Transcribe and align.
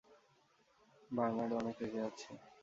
Bernardo 1.11 1.55
অনেক 1.57 1.75
রেগে 1.81 2.01
আছে। 2.09 2.29